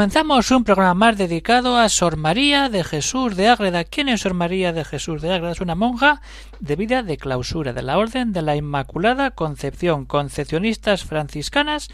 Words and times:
Comenzamos 0.00 0.50
un 0.50 0.64
programa 0.64 0.94
más 0.94 1.18
dedicado 1.18 1.76
a 1.76 1.86
Sor 1.90 2.16
María 2.16 2.70
de 2.70 2.84
Jesús 2.84 3.36
de 3.36 3.48
Ágreda. 3.48 3.84
¿Quién 3.84 4.08
es 4.08 4.22
Sor 4.22 4.32
María 4.32 4.72
de 4.72 4.82
Jesús 4.82 5.20
de 5.20 5.30
Ágreda? 5.30 5.52
Es 5.52 5.60
una 5.60 5.74
monja 5.74 6.22
de 6.58 6.74
vida 6.74 7.02
de 7.02 7.18
clausura 7.18 7.74
de 7.74 7.82
la 7.82 7.98
Orden 7.98 8.32
de 8.32 8.40
la 8.40 8.56
Inmaculada 8.56 9.32
Concepción, 9.32 10.06
concepcionistas 10.06 11.04
franciscanas 11.04 11.90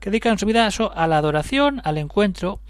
que 0.00 0.08
dedican 0.08 0.38
su 0.38 0.46
vida 0.46 0.66
a 0.66 1.06
la 1.06 1.18
adoración, 1.18 1.82
al 1.84 1.98
encuentro 1.98 2.60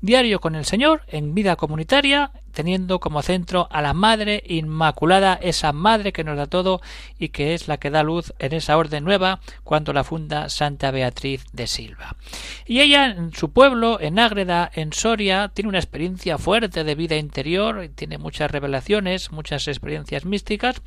diario 0.00 0.40
con 0.40 0.54
el 0.54 0.64
Señor 0.64 1.02
en 1.08 1.34
vida 1.34 1.56
comunitaria, 1.56 2.30
teniendo 2.56 3.00
como 3.00 3.20
centro 3.20 3.68
a 3.70 3.82
la 3.82 3.92
Madre 3.92 4.42
Inmaculada, 4.46 5.34
esa 5.34 5.72
Madre 5.74 6.14
que 6.14 6.24
nos 6.24 6.38
da 6.38 6.46
todo 6.46 6.80
y 7.18 7.28
que 7.28 7.52
es 7.52 7.68
la 7.68 7.76
que 7.76 7.90
da 7.90 8.02
luz 8.02 8.32
en 8.38 8.54
esa 8.54 8.78
orden 8.78 9.04
nueva 9.04 9.40
cuando 9.62 9.92
la 9.92 10.04
funda 10.04 10.48
Santa 10.48 10.90
Beatriz 10.90 11.44
de 11.52 11.66
Silva. 11.66 12.16
Y 12.64 12.80
ella 12.80 13.08
en 13.08 13.34
su 13.34 13.52
pueblo, 13.52 14.00
en 14.00 14.18
Ágreda, 14.18 14.70
en 14.74 14.94
Soria, 14.94 15.50
tiene 15.52 15.68
una 15.68 15.80
experiencia 15.80 16.38
fuerte 16.38 16.82
de 16.82 16.94
vida 16.94 17.16
interior, 17.16 17.90
tiene 17.94 18.16
muchas 18.16 18.50
revelaciones, 18.50 19.32
muchas 19.32 19.68
experiencias 19.68 20.24
místicas 20.24 20.80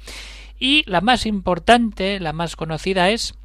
y 0.57 0.83
la 0.89 1.01
más 1.01 1.27
importante, 1.27 2.19
la 2.19 2.33
más 2.33 2.55
conocida 2.55 3.11
es 3.11 3.35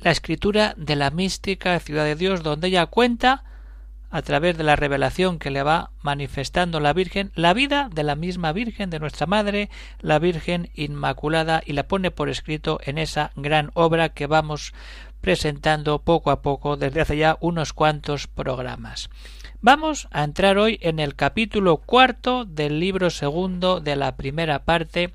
la 0.00 0.10
escritura 0.10 0.74
de 0.76 0.96
la 0.96 1.12
mística 1.12 1.78
Ciudad 1.78 2.04
de 2.04 2.16
Dios, 2.16 2.42
donde 2.42 2.66
ella 2.66 2.86
cuenta 2.86 3.44
a 4.10 4.22
través 4.22 4.56
de 4.56 4.64
la 4.64 4.76
revelación 4.76 5.38
que 5.38 5.50
le 5.50 5.62
va 5.62 5.90
manifestando 6.02 6.80
la 6.80 6.92
Virgen, 6.92 7.30
la 7.34 7.52
vida 7.52 7.90
de 7.92 8.02
la 8.02 8.14
misma 8.14 8.52
Virgen, 8.52 8.90
de 8.90 9.00
nuestra 9.00 9.26
Madre, 9.26 9.68
la 10.00 10.18
Virgen 10.18 10.70
Inmaculada, 10.74 11.62
y 11.64 11.72
la 11.72 11.88
pone 11.88 12.10
por 12.10 12.28
escrito 12.28 12.80
en 12.84 12.98
esa 12.98 13.32
gran 13.36 13.70
obra 13.74 14.10
que 14.10 14.26
vamos 14.26 14.72
presentando 15.20 15.98
poco 15.98 16.30
a 16.30 16.42
poco 16.42 16.76
desde 16.76 17.00
hace 17.00 17.16
ya 17.16 17.36
unos 17.40 17.72
cuantos 17.72 18.26
programas. 18.26 19.10
Vamos 19.60 20.08
a 20.12 20.22
entrar 20.22 20.56
hoy 20.56 20.78
en 20.82 21.00
el 21.00 21.16
capítulo 21.16 21.78
cuarto 21.78 22.44
del 22.44 22.78
libro 22.78 23.10
segundo 23.10 23.80
de 23.80 23.96
la 23.96 24.16
primera 24.16 24.64
parte, 24.64 25.12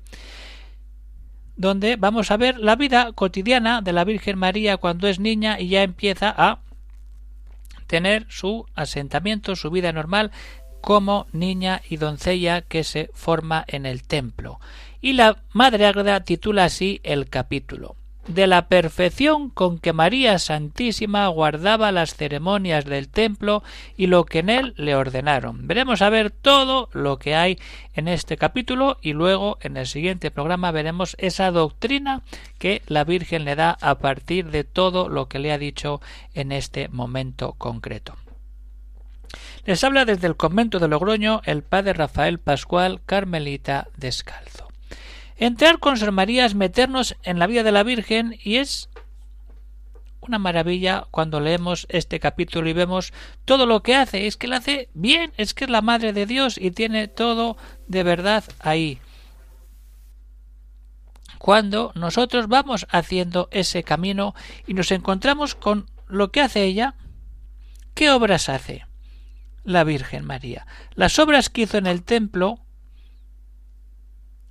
donde 1.56 1.96
vamos 1.96 2.30
a 2.30 2.36
ver 2.36 2.58
la 2.58 2.76
vida 2.76 3.12
cotidiana 3.12 3.80
de 3.80 3.92
la 3.92 4.04
Virgen 4.04 4.38
María 4.38 4.76
cuando 4.76 5.08
es 5.08 5.18
niña 5.18 5.58
y 5.58 5.68
ya 5.68 5.82
empieza 5.82 6.34
a 6.36 6.60
tener 7.86 8.26
su 8.28 8.66
asentamiento, 8.74 9.56
su 9.56 9.70
vida 9.70 9.92
normal 9.92 10.30
como 10.80 11.26
niña 11.32 11.80
y 11.88 11.96
doncella 11.96 12.60
que 12.62 12.84
se 12.84 13.10
forma 13.14 13.64
en 13.66 13.86
el 13.86 14.02
templo. 14.02 14.60
Y 15.00 15.14
la 15.14 15.42
Madre 15.52 15.86
Ágreda 15.86 16.20
titula 16.20 16.64
así 16.64 17.00
el 17.04 17.28
capítulo 17.28 17.96
de 18.26 18.46
la 18.46 18.68
perfección 18.68 19.50
con 19.50 19.78
que 19.78 19.92
María 19.92 20.38
Santísima 20.38 21.28
guardaba 21.28 21.92
las 21.92 22.14
ceremonias 22.14 22.84
del 22.84 23.08
templo 23.08 23.62
y 23.96 24.06
lo 24.06 24.24
que 24.24 24.40
en 24.40 24.50
él 24.50 24.74
le 24.76 24.94
ordenaron. 24.94 25.66
Veremos 25.66 26.02
a 26.02 26.10
ver 26.10 26.30
todo 26.30 26.88
lo 26.92 27.18
que 27.18 27.34
hay 27.34 27.58
en 27.94 28.08
este 28.08 28.36
capítulo 28.36 28.98
y 29.02 29.12
luego 29.12 29.58
en 29.60 29.76
el 29.76 29.86
siguiente 29.86 30.30
programa 30.30 30.70
veremos 30.70 31.16
esa 31.18 31.50
doctrina 31.50 32.22
que 32.58 32.82
la 32.86 33.04
Virgen 33.04 33.44
le 33.44 33.56
da 33.56 33.76
a 33.80 33.96
partir 33.98 34.50
de 34.50 34.64
todo 34.64 35.08
lo 35.08 35.28
que 35.28 35.38
le 35.38 35.52
ha 35.52 35.58
dicho 35.58 36.00
en 36.34 36.52
este 36.52 36.88
momento 36.88 37.52
concreto. 37.52 38.16
Les 39.64 39.82
habla 39.82 40.04
desde 40.04 40.26
el 40.26 40.36
convento 40.36 40.78
de 40.78 40.88
Logroño 40.88 41.40
el 41.44 41.62
padre 41.62 41.94
Rafael 41.94 42.38
Pascual 42.38 43.00
Carmelita 43.04 43.88
Descalzo. 43.96 44.73
Entrar 45.36 45.78
con 45.78 45.96
Sor 45.96 46.12
María 46.12 46.46
es 46.46 46.54
meternos 46.54 47.16
en 47.22 47.38
la 47.38 47.46
vida 47.46 47.62
de 47.62 47.72
la 47.72 47.82
Virgen 47.82 48.38
y 48.42 48.56
es 48.56 48.88
una 50.20 50.38
maravilla 50.38 51.06
cuando 51.10 51.40
leemos 51.40 51.86
este 51.90 52.20
capítulo 52.20 52.68
y 52.68 52.72
vemos 52.72 53.12
todo 53.44 53.66
lo 53.66 53.82
que 53.82 53.94
hace. 53.96 54.26
Es 54.26 54.36
que 54.36 54.46
lo 54.46 54.56
hace 54.56 54.88
bien, 54.94 55.32
es 55.36 55.54
que 55.54 55.64
es 55.64 55.70
la 55.70 55.82
Madre 55.82 56.12
de 56.12 56.26
Dios 56.26 56.56
y 56.58 56.70
tiene 56.70 57.08
todo 57.08 57.56
de 57.88 58.02
verdad 58.02 58.44
ahí. 58.60 59.00
Cuando 61.38 61.92
nosotros 61.94 62.48
vamos 62.48 62.86
haciendo 62.90 63.48
ese 63.50 63.82
camino 63.82 64.34
y 64.66 64.72
nos 64.72 64.90
encontramos 64.92 65.54
con 65.54 65.90
lo 66.08 66.30
que 66.30 66.40
hace 66.40 66.64
ella, 66.64 66.94
¿qué 67.92 68.10
obras 68.10 68.48
hace 68.48 68.86
la 69.62 69.84
Virgen 69.84 70.24
María? 70.24 70.66
Las 70.94 71.18
obras 71.18 71.50
que 71.50 71.62
hizo 71.62 71.76
en 71.76 71.86
el 71.86 72.02
templo, 72.02 72.63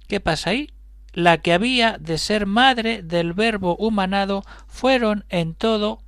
¿qué 0.07 0.19
pasa 0.19 0.51
ahí? 0.51 0.69
la 1.13 1.37
que 1.37 1.53
había 1.53 1.97
de 1.99 2.17
ser 2.17 2.45
madre 2.45 3.03
del 3.03 3.33
Verbo 3.33 3.75
humanado, 3.77 4.43
fueron 4.67 5.25
en 5.29 5.53
todo 5.53 6.01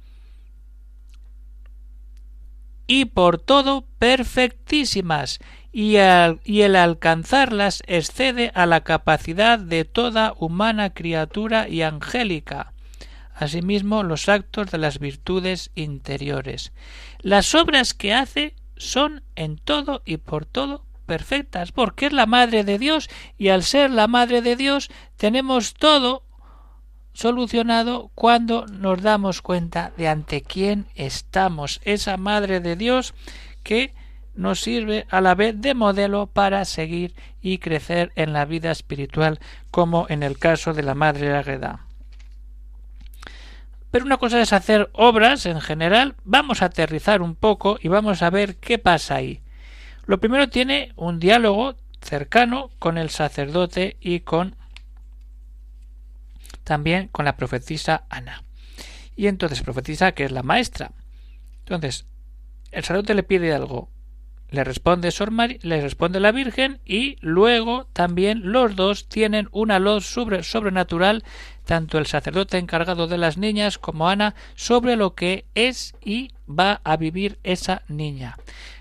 y 2.88 3.06
por 3.06 3.40
todo 3.40 3.86
perfectísimas, 3.98 5.40
y, 5.72 5.96
el 5.98 6.76
alcanzarlas 6.76 7.84
excede 7.88 8.52
a 8.54 8.66
la 8.66 8.82
capacidad 8.82 9.60
de 9.60 9.86
toda 9.86 10.34
humana 10.38 10.92
criatura 10.92 11.68
y 11.68 11.82
angélica. 11.82 12.74
Asimismo, 13.34 14.04
los 14.04 14.30
actos 14.30 14.72
de 14.72 14.78
las 14.78 15.00
virtudes 15.00 15.72
interiores. 15.76 16.72
Las 17.20 17.54
obras 17.56 17.94
que 17.94 18.14
hace 18.14 18.56
son 18.78 19.24
en 19.36 19.58
todo 19.58 20.02
y 20.06 20.18
por 20.18 20.46
todo 20.46 20.86
perfectas, 21.06 21.72
porque 21.72 22.08
es 22.08 22.14
la 22.14 22.26
Madre 22.26 22.64
de 22.64 22.78
Dios 22.78 23.10
y 23.38 23.50
al 23.50 23.64
ser 23.64 23.92
la 23.92 24.08
Madre 24.08 24.42
de 24.42 24.56
Dios 24.56 24.90
tenemos 25.18 25.74
todo 25.74 26.24
solucionado 27.14 28.12
cuando 28.14 28.66
nos 28.66 29.02
damos 29.02 29.42
cuenta 29.42 29.94
de 29.96 30.10
ante 30.10 30.42
quién 30.42 30.88
estamos, 30.96 31.80
esa 31.86 32.18
Madre 32.18 32.60
de 32.60 32.76
Dios 32.76 33.14
que 33.64 33.94
nos 34.36 34.60
sirve 34.60 35.08
a 35.10 35.22
la 35.22 35.34
vez 35.34 35.56
de 35.62 35.74
modelo 35.74 36.28
para 36.28 36.66
seguir 36.66 37.16
y 37.42 37.60
crecer 37.60 38.12
en 38.16 38.34
la 38.34 38.46
vida 38.46 38.72
espiritual, 38.72 39.40
como 39.72 40.08
en 40.10 40.24
el 40.24 40.38
caso 40.38 40.74
de 40.74 40.84
la 40.84 40.94
Madre 40.94 41.34
Águeda. 41.36 41.86
Pero 43.92 44.06
una 44.06 44.18
cosa 44.18 44.42
es 44.42 44.52
hacer 44.52 44.90
obras 44.92 45.46
en 45.46 45.62
general, 45.62 46.16
vamos 46.26 46.62
a 46.62 46.66
aterrizar 46.66 47.22
un 47.22 47.34
poco 47.34 47.78
y 47.82 47.88
vamos 47.88 48.24
a 48.24 48.30
ver 48.30 48.58
qué 48.58 48.78
pasa 48.78 49.16
ahí. 49.16 49.42
Lo 50.06 50.20
primero 50.20 50.50
tiene 50.50 50.94
un 50.96 51.20
diálogo 51.20 51.76
cercano 52.02 52.70
con 52.80 52.98
el 52.98 53.10
sacerdote 53.10 53.98
y 54.00 54.20
con 54.20 54.56
también 56.64 57.08
con 57.08 57.26
la 57.26 57.38
profetisa 57.38 58.06
Ana. 58.10 58.44
Y 59.16 59.28
entonces 59.28 59.62
profetisa 59.62 60.12
que 60.12 60.26
es 60.26 60.32
la 60.32 60.44
maestra. 60.44 60.92
Entonces, 61.60 62.06
el 62.72 62.84
sacerdote 62.84 63.14
le 63.14 63.24
pide 63.24 63.54
algo, 63.54 63.90
le 64.50 64.64
responde 64.64 65.12
Sor 65.12 65.32
le 65.32 65.82
responde 65.82 66.20
la 66.20 66.32
Virgen 66.32 66.80
y 66.86 67.18
luego 67.22 67.88
también 67.94 68.52
los 68.52 68.76
dos 68.76 69.08
tienen 69.08 69.48
una 69.52 69.80
luz 69.80 70.06
sobrenatural, 70.06 71.24
tanto 71.66 71.98
el 71.98 72.06
sacerdote 72.06 72.58
encargado 72.58 73.08
de 73.08 73.18
las 73.18 73.38
niñas 73.38 73.78
como 73.78 74.08
Ana, 74.08 74.36
sobre 74.56 74.96
lo 74.96 75.16
que 75.16 75.46
es 75.56 75.96
y 76.04 76.32
va 76.48 76.82
a 76.84 76.98
vivir 76.98 77.40
esa 77.44 77.82
niña. 77.88 78.38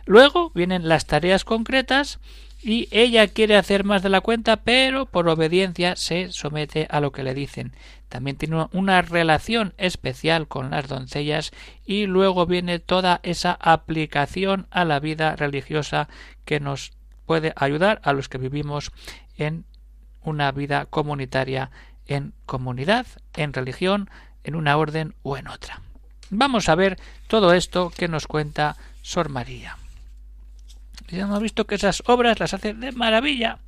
Luego 0.07 0.51
vienen 0.55 0.89
las 0.89 1.07
tareas 1.07 1.45
concretas 1.45 2.19
y 2.63 2.89
ella 2.91 3.29
quiere 3.29 3.57
hacer 3.57 3.85
más 3.85 4.03
de 4.03 4.09
la 4.09 4.23
cuenta, 4.23 4.57
pero 4.57 5.05
por 5.07 5.29
obediencia 5.29 5.97
se 5.97 6.33
somete 6.33 6.87
a 6.91 7.01
lo 7.01 7.13
que 7.13 7.23
le 7.23 7.35
dicen. 7.35 7.73
También 8.09 8.37
tiene 8.37 8.67
una 8.73 9.03
relación 9.03 9.75
especial 9.77 10.49
con 10.49 10.71
las 10.71 10.89
doncellas 10.89 11.53
y 11.85 12.07
luego 12.07 12.47
viene 12.47 12.79
toda 12.79 13.21
esa 13.23 13.59
aplicación 13.61 14.67
a 14.71 14.85
la 14.85 14.99
vida 15.01 15.37
religiosa 15.37 16.09
que 16.45 16.61
nos 16.61 16.93
puede 17.27 17.53
ayudar 17.57 18.01
a 18.03 18.13
los 18.13 18.29
que 18.29 18.39
vivimos 18.39 18.93
en 19.37 19.65
una 20.23 20.51
vida 20.53 20.87
comunitaria, 20.87 21.71
en 22.07 22.33
comunidad, 22.47 23.07
en 23.35 23.53
religión, 23.53 24.09
en 24.43 24.55
una 24.55 24.77
orden 24.77 25.15
o 25.23 25.37
en 25.37 25.49
otra. 25.49 25.83
Vamos 26.31 26.69
a 26.69 26.75
ver 26.75 26.99
todo 27.29 27.53
esto 27.53 27.91
que 27.91 28.09
nos 28.09 28.27
cuenta 28.27 28.77
Sor 29.03 29.29
María. 29.29 29.77
Ya 31.15 31.23
hemos 31.23 31.41
visto 31.41 31.67
que 31.67 31.77
esas 31.77 32.03
obras 32.07 32.41
las 32.41 32.55
hace 32.55 32.75
de 32.75 32.93
maravilla. 32.93 33.59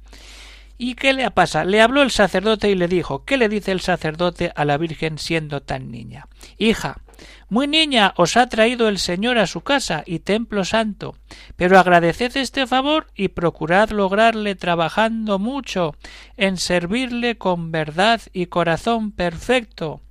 ¿Y 0.79 0.95
qué 0.95 1.13
le 1.13 1.31
pasa? 1.31 1.65
Le 1.65 1.81
habló 1.81 2.03
el 2.03 2.11
sacerdote 2.11 2.69
y 2.69 2.75
le 2.75 2.89
dijo 2.89 3.25
¿Qué 3.25 3.39
le 3.39 3.49
dice 3.49 3.73
el 3.73 3.81
sacerdote 3.81 4.53
a 4.55 4.65
la 4.65 4.77
Virgen 4.77 5.19
siendo 5.19 5.63
tan 5.63 5.91
niña? 5.91 6.29
Hija, 6.59 7.01
Muy 7.49 7.67
niña 7.67 8.13
os 8.17 8.37
ha 8.37 8.49
traído 8.49 8.89
el 8.89 8.99
Señor 8.99 9.39
a 9.39 9.47
su 9.47 9.63
casa 9.63 10.03
y 10.05 10.19
templo 10.19 10.65
santo, 10.65 11.17
pero 11.57 11.79
agradeced 11.79 12.37
este 12.37 12.67
favor 12.67 13.07
y 13.15 13.29
procurad 13.29 13.91
lograrle 13.91 14.55
trabajando 14.55 15.39
mucho 15.39 15.95
en 16.37 16.59
servirle 16.59 17.39
con 17.39 17.73
verdad 17.73 18.21
y 18.35 18.47
corazón 18.47 19.13
perfecto, 19.13 20.03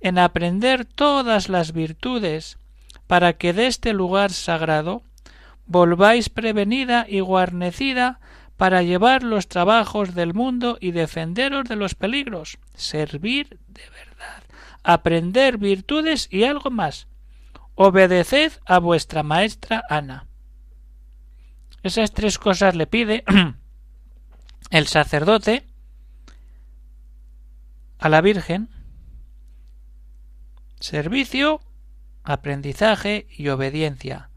en 0.00 0.18
aprender 0.18 0.84
todas 0.84 1.48
las 1.48 1.72
virtudes, 1.72 2.58
para 3.06 3.34
que 3.34 3.52
de 3.52 3.68
este 3.68 3.94
lugar 3.94 4.32
sagrado 4.32 5.02
volváis 5.66 6.28
prevenida 6.28 7.06
y 7.08 7.20
guarnecida 7.20 8.20
para 8.56 8.82
llevar 8.82 9.22
los 9.22 9.48
trabajos 9.48 10.14
del 10.14 10.34
mundo 10.34 10.78
y 10.80 10.92
defenderos 10.92 11.64
de 11.64 11.76
los 11.76 11.94
peligros, 11.94 12.58
servir 12.74 13.58
de 13.68 13.82
verdad, 13.90 14.42
aprender 14.82 15.58
virtudes 15.58 16.28
y 16.30 16.44
algo 16.44 16.70
más. 16.70 17.08
Obedeced 17.74 18.52
a 18.66 18.78
vuestra 18.78 19.24
maestra 19.24 19.82
Ana. 19.90 20.28
Esas 21.82 22.12
tres 22.12 22.38
cosas 22.38 22.76
le 22.76 22.86
pide 22.86 23.24
el 24.70 24.86
sacerdote 24.86 25.66
a 27.98 28.08
la 28.08 28.20
Virgen. 28.20 28.68
Servicio, 30.78 31.60
aprendizaje 32.22 33.26
y 33.30 33.48
obediencia. 33.48 34.30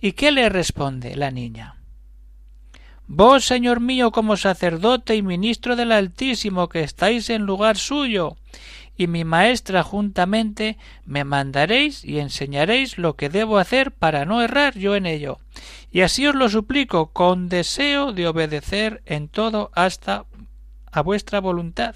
¿Y 0.00 0.12
qué 0.12 0.32
le 0.32 0.48
responde 0.48 1.14
la 1.14 1.30
niña? 1.30 1.76
Vos, 3.06 3.44
Señor 3.44 3.80
mío, 3.80 4.12
como 4.12 4.36
sacerdote 4.36 5.16
y 5.16 5.22
ministro 5.22 5.76
del 5.76 5.92
Altísimo, 5.92 6.68
que 6.68 6.82
estáis 6.82 7.28
en 7.28 7.42
lugar 7.42 7.76
suyo, 7.76 8.36
y 8.96 9.08
mi 9.08 9.24
maestra 9.24 9.82
juntamente, 9.82 10.78
me 11.04 11.24
mandaréis 11.24 12.04
y 12.04 12.18
enseñaréis 12.18 12.98
lo 12.98 13.16
que 13.16 13.28
debo 13.28 13.58
hacer 13.58 13.92
para 13.92 14.24
no 14.24 14.42
errar 14.42 14.78
yo 14.78 14.94
en 14.94 15.06
ello. 15.06 15.38
Y 15.90 16.02
así 16.02 16.26
os 16.26 16.34
lo 16.34 16.48
suplico, 16.48 17.12
con 17.12 17.48
deseo 17.48 18.12
de 18.12 18.28
obedecer 18.28 19.02
en 19.06 19.28
todo 19.28 19.70
hasta 19.74 20.24
a 20.92 21.02
vuestra 21.02 21.40
voluntad. 21.40 21.94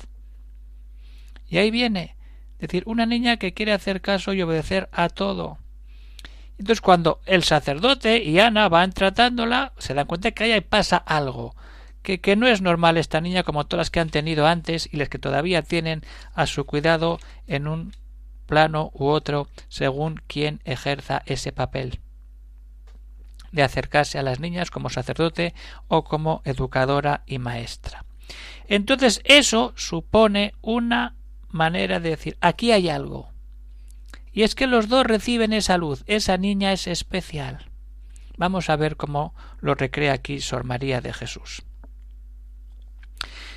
Y 1.49 1.59
ahí 1.59 1.71
viene, 1.71 2.17
es 2.55 2.69
decir, 2.69 2.83
una 2.87 3.07
niña 3.07 3.37
que 3.37 3.55
quiere 3.55 3.73
hacer 3.73 4.01
caso 4.01 4.33
y 4.33 4.43
obedecer 4.43 4.89
a 4.93 5.09
todo. 5.09 5.59
Entonces 6.59 6.81
cuando 6.81 7.21
el 7.27 7.43
sacerdote 7.43 8.23
y 8.23 8.39
Ana 8.39 8.69
van 8.69 8.93
tratándola, 8.93 9.73
se 9.79 9.95
dan 9.95 10.07
cuenta 10.07 10.31
que 10.31 10.45
ahí 10.45 10.61
pasa 10.61 10.97
algo, 10.97 11.55
que, 12.03 12.21
que 12.21 12.37
no 12.37 12.47
es 12.47 12.61
normal 12.61 12.97
esta 12.97 13.21
niña 13.21 13.43
como 13.43 13.67
todas 13.67 13.87
las 13.87 13.91
que 13.91 14.01
han 14.01 14.11
tenido 14.11 14.47
antes 14.47 14.89
y 14.93 14.97
las 14.99 15.09
que 15.09 15.19
todavía 15.19 15.63
tienen 15.63 16.03
a 16.35 16.47
su 16.47 16.65
cuidado 16.65 17.19
en 17.47 17.67
un 17.67 17.93
plano 18.47 18.91
u 18.95 19.07
otro 19.07 19.49
según 19.69 20.23
quien 20.27 20.61
ejerza 20.65 21.23
ese 21.27 21.51
papel 21.51 22.01
de 23.53 23.63
acercarse 23.63 24.19
a 24.19 24.23
las 24.23 24.41
niñas 24.41 24.71
como 24.71 24.91
sacerdote 24.91 25.55
o 25.87 26.05
como 26.05 26.43
educadora 26.45 27.23
y 27.25 27.39
maestra. 27.39 28.05
Entonces 28.67 29.21
eso 29.25 29.73
supone 29.77 30.55
una 30.61 31.15
manera 31.51 32.01
de 32.01 32.11
decir 32.11 32.37
aquí 32.41 32.73
hay 32.73 32.89
algo 32.89 33.34
y 34.35 34.43
es 34.43 34.57
que 34.57 34.67
los 34.67 34.89
dos 34.89 35.07
reciben 35.07 35.53
esa 35.53 35.79
luz, 35.79 36.03
esa 36.07 36.37
niña 36.37 36.73
es 36.73 36.89
especial. 36.89 37.71
Vamos 38.37 38.69
a 38.69 38.75
ver 38.75 38.97
cómo 38.97 39.33
lo 39.61 39.77
recrea 39.77 40.13
aquí 40.13 40.41
Sor 40.41 40.65
María 40.65 41.01
de 41.01 41.13
Jesús. 41.13 41.63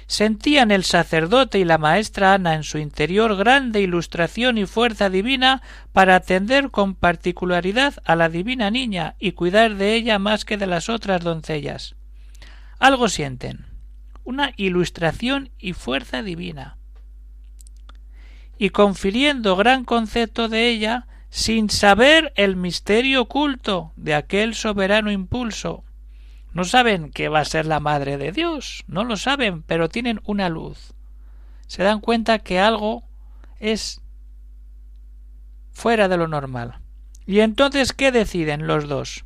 Sentían 0.06 0.70
el 0.72 0.84
sacerdote 0.84 1.60
y 1.60 1.66
la 1.66 1.80
maestra 1.80 2.34
Ana 2.34 2.54
en 2.54 2.64
su 2.64 2.78
interior 2.78 3.36
grande 3.36 3.82
ilustración 3.82 4.58
y 4.58 4.68
fuerza 4.68 5.10
divina 5.10 5.64
para 5.92 6.16
atender 6.16 6.70
con 6.70 6.94
particularidad 6.94 7.96
a 8.06 8.16
la 8.16 8.30
divina 8.30 8.70
niña 8.70 9.16
y 9.20 9.32
cuidar 9.34 9.76
de 9.76 9.96
ella 9.96 10.20
más 10.20 10.46
que 10.46 10.58
de 10.58 10.68
las 10.68 10.90
otras 10.90 11.24
doncellas. 11.24 11.96
Algo 12.78 13.10
sienten, 13.10 13.66
una 14.24 14.54
ilustración 14.56 15.50
y 15.58 15.74
fuerza 15.74 16.22
divina 16.22 16.78
y 18.58 18.70
confiriendo 18.70 19.56
gran 19.56 19.86
concepto 19.86 20.50
de 20.50 20.70
ella 20.70 21.08
sin 21.30 21.70
saber 21.70 22.34
el 22.36 22.56
misterio 22.56 23.24
oculto 23.24 23.92
de 23.96 24.16
aquel 24.16 24.56
soberano 24.56 25.12
impulso. 25.12 25.84
No 26.54 26.64
saben 26.64 27.12
que 27.12 27.30
va 27.30 27.42
a 27.42 27.46
ser 27.46 27.66
la 27.66 27.80
Madre 27.80 28.18
de 28.18 28.32
Dios, 28.32 28.84
no 28.88 29.04
lo 29.04 29.18
saben, 29.18 29.62
pero 29.64 29.90
tienen 29.90 30.22
una 30.24 30.50
luz. 30.50 30.94
Se 31.68 31.84
dan 31.84 32.00
cuenta 32.00 32.40
que 32.40 32.60
algo 32.60 33.04
es 33.60 34.02
fuera 35.72 36.08
de 36.08 36.18
lo 36.18 36.28
normal. 36.28 36.80
Y 37.28 37.42
entonces, 37.42 37.94
¿qué 37.94 38.12
deciden 38.12 38.66
los 38.66 38.88
dos? 38.88 39.26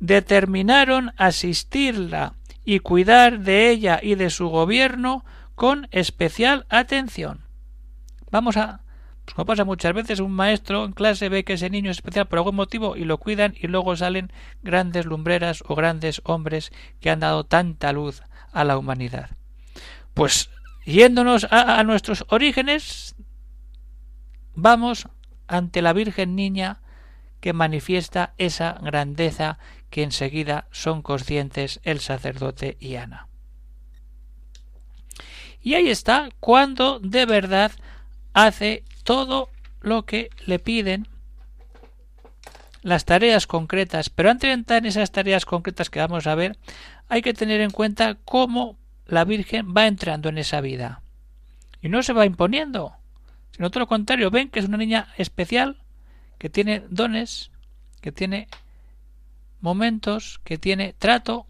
Determinaron 0.00 1.12
asistirla 1.16 2.34
y 2.64 2.80
cuidar 2.80 3.40
de 3.40 3.70
ella 3.70 4.00
y 4.02 4.16
de 4.16 4.30
su 4.30 4.48
gobierno 4.48 5.24
con 5.54 5.88
especial 5.92 6.66
atención. 6.68 7.47
Vamos 8.30 8.56
a 8.56 8.80
pues 9.28 9.34
como 9.34 9.44
pasa 9.44 9.66
muchas 9.66 9.92
veces, 9.92 10.20
un 10.20 10.32
maestro 10.32 10.86
en 10.86 10.92
clase 10.92 11.28
ve 11.28 11.44
que 11.44 11.52
ese 11.52 11.68
niño 11.68 11.90
es 11.90 11.98
especial 11.98 12.28
por 12.28 12.38
algún 12.38 12.56
motivo 12.56 12.96
y 12.96 13.04
lo 13.04 13.18
cuidan 13.18 13.54
y 13.60 13.66
luego 13.66 13.94
salen 13.94 14.32
grandes 14.62 15.04
lumbreras 15.04 15.62
o 15.66 15.74
grandes 15.74 16.22
hombres 16.24 16.72
que 16.98 17.10
han 17.10 17.20
dado 17.20 17.44
tanta 17.44 17.92
luz 17.92 18.22
a 18.52 18.64
la 18.64 18.78
humanidad. 18.78 19.28
Pues 20.14 20.48
yéndonos 20.86 21.44
a, 21.50 21.78
a 21.78 21.84
nuestros 21.84 22.24
orígenes, 22.30 23.16
vamos 24.54 25.08
ante 25.46 25.82
la 25.82 25.92
Virgen 25.92 26.34
Niña 26.34 26.80
que 27.40 27.52
manifiesta 27.52 28.32
esa 28.38 28.78
grandeza 28.80 29.58
que 29.90 30.04
enseguida 30.04 30.68
son 30.70 31.02
conscientes 31.02 31.80
el 31.82 32.00
sacerdote 32.00 32.78
y 32.80 32.96
Ana. 32.96 33.28
Y 35.60 35.74
ahí 35.74 35.90
está 35.90 36.30
cuando 36.40 36.98
de 36.98 37.26
verdad 37.26 37.72
hace 38.46 38.84
todo 39.02 39.48
lo 39.80 40.04
que 40.04 40.30
le 40.46 40.58
piden 40.58 41.08
las 42.82 43.04
tareas 43.04 43.46
concretas, 43.46 44.10
pero 44.10 44.30
antes 44.30 44.48
de 44.48 44.54
entrar 44.54 44.78
en 44.78 44.86
esas 44.86 45.10
tareas 45.10 45.44
concretas 45.44 45.90
que 45.90 45.98
vamos 45.98 46.26
a 46.26 46.36
ver, 46.36 46.56
hay 47.08 47.22
que 47.22 47.34
tener 47.34 47.60
en 47.60 47.70
cuenta 47.70 48.16
cómo 48.24 48.78
la 49.06 49.24
Virgen 49.24 49.74
va 49.76 49.86
entrando 49.86 50.28
en 50.28 50.38
esa 50.38 50.60
vida. 50.60 51.02
Y 51.82 51.88
no 51.88 52.02
se 52.02 52.12
va 52.12 52.26
imponiendo, 52.26 52.92
sino 53.50 53.70
todo 53.70 53.80
lo 53.80 53.86
contrario, 53.88 54.30
ven 54.30 54.50
que 54.50 54.60
es 54.60 54.66
una 54.66 54.76
niña 54.76 55.08
especial, 55.16 55.78
que 56.38 56.48
tiene 56.48 56.84
dones, 56.90 57.50
que 58.00 58.12
tiene 58.12 58.46
momentos, 59.60 60.40
que 60.44 60.58
tiene 60.58 60.92
trato 60.92 61.46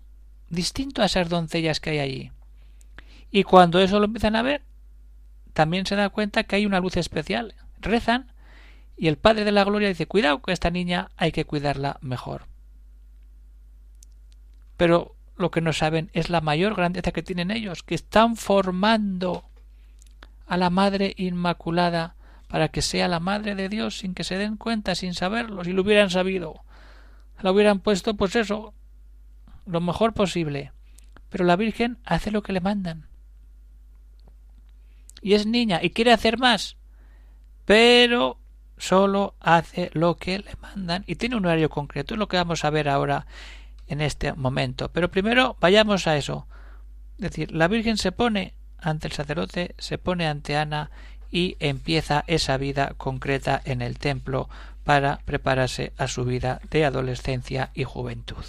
distinto 0.49 1.03
a 1.03 1.07
esas 1.07 1.29
doncellas 1.29 1.81
que 1.81 1.91
hay 1.91 1.99
allí. 1.99 2.33
Y 3.31 3.43
cuando 3.43 3.79
eso 3.79 3.99
lo 3.99 4.07
empiezan 4.07 4.37
a 4.37 4.43
ver, 4.43 4.63
también 5.59 5.87
se 5.87 5.97
da 5.97 6.09
cuenta 6.09 6.45
que 6.45 6.55
hay 6.55 6.67
una 6.67 6.79
luz 6.79 6.97
especial. 6.97 7.57
Rezan 7.81 8.31
y 8.97 9.09
el 9.09 9.19
Padre 9.19 9.45
de 9.45 9.51
la 9.51 9.65
Gloria 9.65 9.89
dice, 9.89 10.07
cuidado 10.07 10.41
que 10.41 10.53
esta 10.53 10.71
niña 10.71 11.09
hay 11.17 11.33
que 11.33 11.47
cuidarla 11.47 11.99
mejor. 12.01 12.47
Pero 14.77 15.17
lo 15.37 15.51
que 15.51 15.61
no 15.61 15.73
saben 15.73 16.11
es 16.13 16.31
la 16.31 16.41
mayor 16.41 16.77
grandeza 16.77 17.11
que 17.11 17.25
tienen 17.25 17.51
ellos, 17.51 17.83
que 17.83 17.97
están 17.97 18.37
formando 18.37 19.43
a 20.47 20.57
la 20.57 20.71
Madre 20.71 21.13
Inmaculada 21.17 22.15
para 22.47 22.69
que 22.69 22.81
sea 22.81 23.09
la 23.09 23.19
Madre 23.19 23.57
de 23.57 23.69
Dios 23.69 23.99
sin 23.99 24.15
que 24.15 24.23
se 24.23 24.39
den 24.39 24.59
cuenta, 24.59 24.95
sin 24.95 25.13
saberlo, 25.13 25.65
si 25.65 25.73
lo 25.73 25.83
hubieran 25.83 26.11
sabido. 26.11 26.63
La 27.41 27.51
hubieran 27.51 27.81
puesto, 27.81 28.15
pues 28.15 28.37
eso, 28.37 28.75
lo 29.67 29.81
mejor 29.81 30.15
posible. 30.15 30.71
Pero 31.31 31.45
la 31.45 31.57
Virgen 31.57 31.99
hace 32.05 32.31
lo 32.31 32.45
que 32.45 32.53
le 32.53 32.61
mandan 32.61 33.08
y 35.21 35.35
es 35.35 35.47
niña 35.47 35.81
y 35.83 35.91
quiere 35.91 36.13
hacer 36.13 36.39
más, 36.39 36.77
pero 37.65 38.39
solo 38.77 39.35
hace 39.41 39.91
lo 39.93 40.17
que 40.17 40.39
le 40.39 40.55
mandan 40.61 41.05
y 41.07 41.17
tiene 41.17 41.37
un 41.37 41.47
horario 41.47 41.69
concreto, 41.69 42.15
es 42.15 42.19
lo 42.19 42.29
que 42.29 42.37
vamos 42.37 42.65
a 42.65 42.71
ver 42.71 42.89
ahora 42.89 43.27
en 43.89 44.01
este 44.01 44.33
momento. 44.33 44.91
Pero 44.91 45.11
primero 45.11 45.57
vayamos 45.61 46.07
a 46.07 46.17
eso. 46.17 46.47
Es 47.17 47.23
decir, 47.31 47.53
la 47.53 47.69
Virgen 47.69 47.97
se 47.97 48.13
pone 48.13 48.55
ante 48.79 49.09
el 49.09 49.13
sacerdote, 49.13 49.75
se 49.79 49.99
pone 49.99 50.29
ante 50.29 50.57
Ana 50.57 50.91
y 51.31 51.57
empieza 51.59 52.25
esa 52.27 52.57
vida 52.57 52.95
concreta 52.97 53.61
en 53.65 53.83
el 53.83 53.99
templo 53.99 54.49
para 54.85 55.19
prepararse 55.25 55.93
a 55.99 56.09
su 56.09 56.25
vida 56.25 56.61
de 56.71 56.85
adolescencia 56.85 57.71
y 57.75 57.85
juventud. 57.85 58.45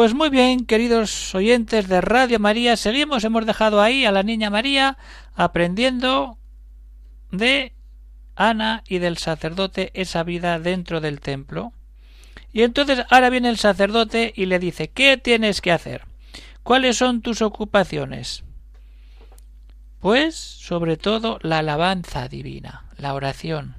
Pues 0.00 0.14
muy 0.14 0.30
bien, 0.30 0.64
queridos 0.64 1.34
oyentes 1.34 1.86
de 1.86 2.00
Radio 2.00 2.38
María, 2.38 2.78
seguimos, 2.78 3.22
hemos 3.22 3.44
dejado 3.44 3.82
ahí 3.82 4.06
a 4.06 4.12
la 4.12 4.22
niña 4.22 4.48
María 4.48 4.96
aprendiendo 5.34 6.38
de 7.30 7.74
Ana 8.34 8.82
y 8.88 8.98
del 8.98 9.18
sacerdote 9.18 9.90
esa 9.92 10.22
vida 10.22 10.58
dentro 10.58 11.02
del 11.02 11.20
templo. 11.20 11.74
Y 12.50 12.62
entonces 12.62 13.04
ahora 13.10 13.28
viene 13.28 13.50
el 13.50 13.58
sacerdote 13.58 14.32
y 14.34 14.46
le 14.46 14.58
dice 14.58 14.88
¿Qué 14.88 15.18
tienes 15.18 15.60
que 15.60 15.70
hacer? 15.70 16.06
¿Cuáles 16.62 16.96
son 16.96 17.20
tus 17.20 17.42
ocupaciones? 17.42 18.42
Pues 19.98 20.34
sobre 20.34 20.96
todo 20.96 21.38
la 21.42 21.58
alabanza 21.58 22.26
divina, 22.26 22.86
la 22.96 23.12
oración. 23.12 23.76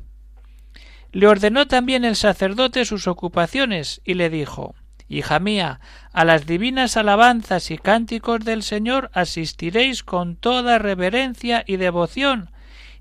Le 1.14 1.26
ordenó 1.26 1.66
también 1.66 2.06
el 2.06 2.16
sacerdote 2.16 2.86
sus 2.86 3.08
ocupaciones 3.08 4.02
y 4.06 4.14
le 4.14 4.30
dijo 4.30 4.76
Hija 5.12 5.40
mía, 5.40 5.82
a 6.14 6.24
las 6.24 6.46
divinas 6.46 6.96
alabanzas 6.96 7.70
y 7.70 7.78
cánticos 7.78 8.46
del 8.46 8.64
Señor 8.64 9.12
asistiréis 9.14 10.04
con 10.04 10.38
toda 10.38 10.80
reverencia 10.80 11.66
y 11.68 11.76
devoción, 11.76 12.50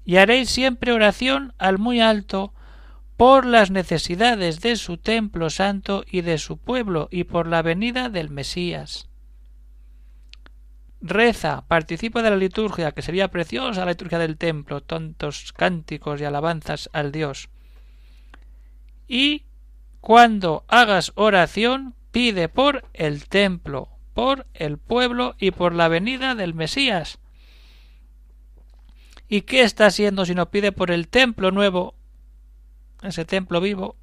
y 0.04 0.16
haréis 0.16 0.50
siempre 0.50 0.92
oración 0.92 1.54
al 1.58 1.78
muy 1.78 2.00
alto 2.00 2.52
por 3.16 3.46
las 3.46 3.70
necesidades 3.70 4.60
de 4.60 4.74
su 4.74 4.96
templo 4.96 5.50
santo 5.50 6.02
y 6.10 6.22
de 6.22 6.38
su 6.38 6.56
pueblo 6.56 7.06
y 7.12 7.24
por 7.24 7.46
la 7.46 7.62
venida 7.62 8.08
del 8.08 8.28
Mesías. 8.28 9.08
Reza, 11.00 11.64
participa 11.68 12.22
de 12.22 12.30
la 12.30 12.36
liturgia, 12.36 12.90
que 12.90 13.02
sería 13.02 13.30
preciosa 13.30 13.84
la 13.84 13.92
liturgia 13.92 14.18
del 14.18 14.36
templo, 14.36 14.80
tontos 14.80 15.52
cánticos 15.52 16.20
y 16.20 16.24
alabanzas 16.24 16.90
al 16.92 17.12
Dios. 17.12 17.50
Y 19.06 19.44
cuando 20.00 20.64
hagas 20.66 21.12
oración, 21.14 21.94
pide 22.10 22.48
por 22.48 22.84
el 22.92 23.26
templo, 23.26 23.88
por 24.14 24.46
el 24.54 24.78
pueblo 24.78 25.34
y 25.38 25.50
por 25.50 25.74
la 25.74 25.88
venida 25.88 26.34
del 26.34 26.54
Mesías. 26.54 27.18
¿Y 29.28 29.42
qué 29.42 29.62
está 29.62 29.86
haciendo 29.86 30.26
si 30.26 30.34
no 30.34 30.50
pide 30.50 30.72
por 30.72 30.90
el 30.90 31.08
templo 31.08 31.52
nuevo, 31.52 31.94
ese 33.02 33.24
templo 33.24 33.60
vivo, 33.60 33.96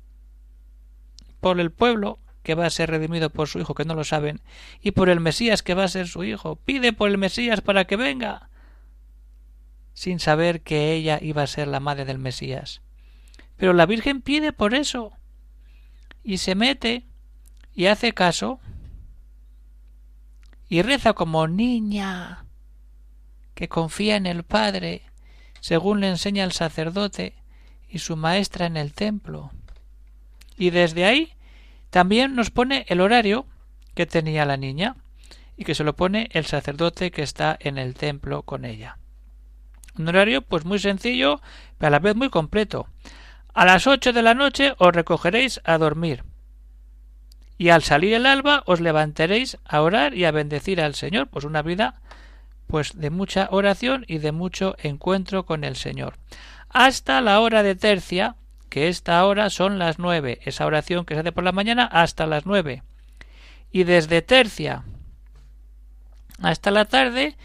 por 1.41 1.59
el 1.59 1.71
pueblo 1.71 2.19
que 2.43 2.55
va 2.55 2.65
a 2.65 2.69
ser 2.69 2.89
redimido 2.89 3.29
por 3.29 3.49
su 3.49 3.59
Hijo, 3.59 3.75
que 3.75 3.83
no 3.83 3.93
lo 3.93 4.05
saben, 4.05 4.41
y 4.81 4.91
por 4.91 5.09
el 5.09 5.19
Mesías 5.19 5.63
que 5.63 5.73
va 5.73 5.83
a 5.83 5.89
ser 5.89 6.07
su 6.07 6.23
Hijo? 6.23 6.55
Pide 6.55 6.93
por 6.93 7.09
el 7.09 7.17
Mesías 7.17 7.59
para 7.59 7.85
que 7.85 7.97
venga, 7.97 8.49
sin 9.93 10.19
saber 10.19 10.61
que 10.61 10.93
ella 10.93 11.19
iba 11.21 11.43
a 11.43 11.47
ser 11.47 11.67
la 11.67 11.81
madre 11.81 12.05
del 12.05 12.19
Mesías. 12.19 12.81
Pero 13.57 13.73
la 13.73 13.85
Virgen 13.85 14.21
pide 14.21 14.53
por 14.53 14.73
eso, 14.73 15.11
y 16.23 16.37
se 16.37 16.55
mete 16.55 17.05
y 17.77 17.85
hace 17.85 18.13
caso 18.13 18.59
y 20.67 20.81
reza 20.81 21.13
como 21.13 21.47
niña 21.47 22.43
que 23.53 23.69
confía 23.69 24.15
en 24.15 24.25
el 24.25 24.43
Padre, 24.43 25.03
según 25.61 25.99
le 26.01 26.09
enseña 26.09 26.43
el 26.43 26.53
sacerdote 26.53 27.35
y 27.87 27.99
su 27.99 28.17
maestra 28.17 28.65
en 28.65 28.77
el 28.77 28.93
templo. 28.93 29.51
Y 30.57 30.71
desde 30.71 31.05
ahí 31.05 31.33
también 31.91 32.35
nos 32.35 32.49
pone 32.49 32.83
el 32.89 32.99
horario 32.99 33.45
que 33.93 34.07
tenía 34.07 34.45
la 34.45 34.57
niña 34.57 34.95
y 35.55 35.63
que 35.63 35.75
se 35.75 35.83
lo 35.83 35.95
pone 35.95 36.29
el 36.31 36.47
sacerdote 36.47 37.11
que 37.11 37.21
está 37.21 37.55
en 37.59 37.77
el 37.77 37.93
templo 37.93 38.41
con 38.41 38.65
ella. 38.65 38.97
Un 39.99 40.07
horario 40.07 40.41
pues 40.41 40.65
muy 40.65 40.79
sencillo, 40.79 41.41
pero 41.77 41.89
a 41.89 41.91
la 41.91 41.99
vez 41.99 42.15
muy 42.15 42.31
completo. 42.31 42.87
A 43.53 43.65
las 43.65 43.85
ocho 43.85 44.13
de 44.13 44.23
la 44.23 44.33
noche 44.33 44.73
os 44.79 44.95
recogeréis 44.95 45.61
a 45.63 45.77
dormir 45.77 46.23
y 47.57 47.69
al 47.69 47.83
salir 47.83 48.13
el 48.13 48.25
alba 48.25 48.63
os 48.65 48.79
levantaréis 48.79 49.57
a 49.65 49.81
orar 49.81 50.13
y 50.13 50.25
a 50.25 50.31
bendecir 50.31 50.81
al 50.81 50.95
Señor, 50.95 51.27
pues 51.27 51.45
una 51.45 51.61
vida 51.61 51.95
pues 52.67 52.99
de 52.99 53.09
mucha 53.09 53.47
oración 53.51 54.03
y 54.07 54.17
de 54.17 54.31
mucho 54.31 54.75
encuentro 54.79 55.45
con 55.45 55.63
el 55.63 55.75
Señor. 55.75 56.15
Hasta 56.69 57.21
la 57.21 57.39
hora 57.39 57.63
de 57.63 57.75
tercia, 57.75 58.35
que 58.69 58.89
esta 58.89 59.25
hora 59.25 59.49
son 59.49 59.79
las 59.79 59.99
nueve, 59.99 60.39
esa 60.43 60.65
oración 60.65 61.05
que 61.05 61.13
se 61.13 61.21
hace 61.21 61.31
por 61.31 61.45
la 61.45 61.53
mañana 61.53 61.85
hasta 61.85 62.27
las 62.27 62.45
nueve. 62.45 62.83
Y 63.71 63.85
desde 63.85 64.21
tercia 64.21 64.83
hasta 66.41 66.71
la 66.71 66.85
tarde 66.85 67.35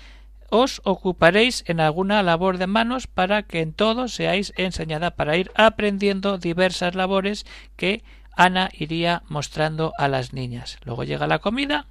os 0.51 0.83
ocuparéis 0.85 1.65
en 1.67 1.81
alguna 1.81 2.23
labor 2.23 2.59
de 2.59 2.67
manos 2.67 3.07
para 3.07 3.43
que 3.43 3.61
en 3.61 3.73
todo 3.73 4.09
seáis 4.09 4.53
enseñada 4.57 5.13
para 5.13 5.37
ir 5.37 5.51
aprendiendo 5.55 6.37
diversas 6.37 6.95
labores 6.95 7.47
que 7.77 8.05
Ana 8.35 8.71
iría 8.73 9.23
mostrando 9.29 9.93
a 9.99 10.09
las 10.09 10.33
niñas. 10.33 10.79
Luego 10.85 11.05
llega 11.05 11.27
la 11.27 11.39
comida 11.39 11.87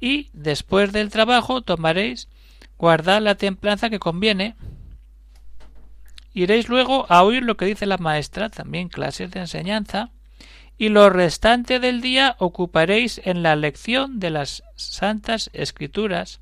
y 0.00 0.30
después 0.32 0.92
del 0.92 1.10
trabajo 1.10 1.62
tomaréis 1.62 2.28
guardad 2.76 3.22
la 3.22 3.36
templanza 3.36 3.90
que 3.90 4.00
conviene. 4.00 4.56
Iréis 6.34 6.68
luego 6.68 7.06
a 7.08 7.22
oír 7.22 7.44
lo 7.44 7.56
que 7.56 7.66
dice 7.66 7.86
la 7.86 7.98
maestra, 7.98 8.48
también 8.48 8.88
clases 8.88 9.30
de 9.30 9.40
enseñanza, 9.40 10.10
y 10.78 10.88
lo 10.88 11.10
restante 11.10 11.78
del 11.78 12.00
día 12.00 12.34
ocuparéis 12.40 13.20
en 13.24 13.44
la 13.44 13.54
lección 13.54 14.18
de 14.18 14.30
las 14.30 14.64
santas 14.74 15.50
escrituras, 15.52 16.40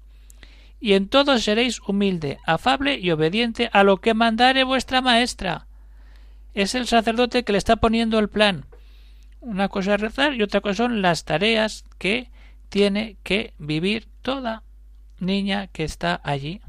y 0.80 0.94
en 0.94 1.08
todo 1.08 1.38
seréis 1.38 1.80
humilde, 1.86 2.38
afable 2.46 2.98
y 2.98 3.10
obediente 3.10 3.68
a 3.74 3.84
lo 3.84 3.98
que 3.98 4.14
mandare 4.14 4.64
vuestra 4.64 5.02
maestra. 5.02 5.66
Es 6.54 6.74
el 6.74 6.86
sacerdote 6.86 7.44
que 7.44 7.52
le 7.52 7.58
está 7.58 7.76
poniendo 7.76 8.18
el 8.18 8.28
plan. 8.28 8.64
Una 9.40 9.68
cosa 9.68 9.94
es 9.94 10.00
rezar 10.00 10.34
y 10.34 10.42
otra 10.42 10.60
cosa 10.60 10.74
son 10.74 11.02
las 11.02 11.24
tareas 11.24 11.84
que 11.98 12.30
tiene 12.68 13.16
que 13.22 13.54
vivir 13.58 14.08
toda 14.22 14.62
niña 15.18 15.66
que 15.68 15.84
está 15.84 16.20
allí. 16.24 16.60